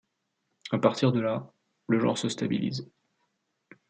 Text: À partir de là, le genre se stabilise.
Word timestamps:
À 0.71 0.79
partir 0.79 1.11
de 1.11 1.19
là, 1.19 1.53
le 1.87 1.99
genre 1.99 2.17
se 2.17 2.27
stabilise. 2.27 2.89